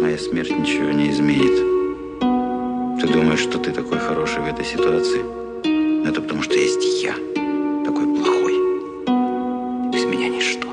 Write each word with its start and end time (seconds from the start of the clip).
моя 0.00 0.18
смерть 0.18 0.50
ничего 0.50 0.90
не 0.90 1.10
изменит. 1.10 1.56
Ты 3.00 3.12
думаешь, 3.12 3.40
что 3.40 3.58
ты 3.58 3.72
такой 3.72 3.98
хороший 3.98 4.40
в 4.40 4.46
этой 4.46 4.64
ситуации? 4.64 5.20
Это 6.06 6.20
потому 6.20 6.42
что 6.42 6.54
есть 6.54 7.02
я, 7.02 7.14
такой 7.84 8.06
плохой. 8.16 8.54
Без 9.92 10.04
меня 10.04 10.28
ничто. 10.28 10.68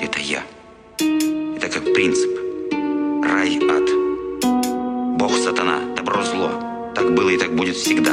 Это 0.00 0.18
я. 0.20 0.42
Это 1.56 1.68
как 1.68 1.92
принцип. 1.92 2.30
Рай, 3.22 3.58
ад. 3.68 5.18
Бог, 5.18 5.32
сатана, 5.36 5.80
добро, 5.96 6.22
зло. 6.22 6.50
Так 6.94 7.14
было 7.14 7.30
и 7.30 7.38
так 7.38 7.54
будет 7.54 7.76
всегда. 7.76 8.12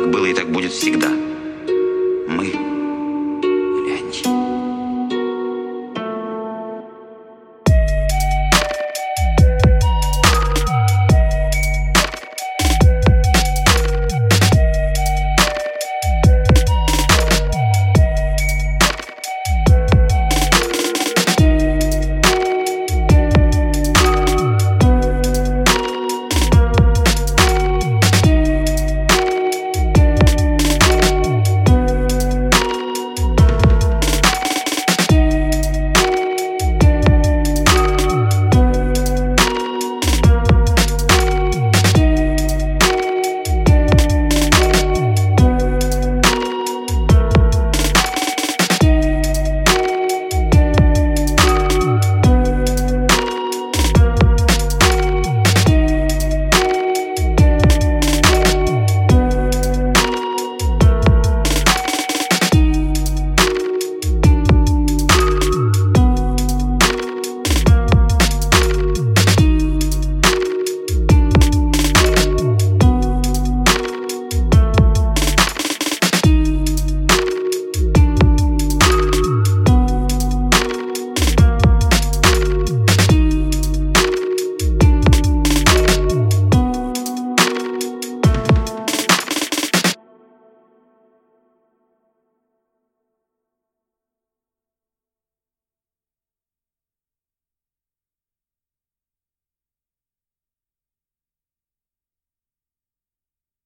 Так 0.00 0.10
было 0.10 0.24
и 0.24 0.32
так 0.32 0.50
будет 0.50 0.72
всегда. 0.72 1.10
Мы 2.26 2.69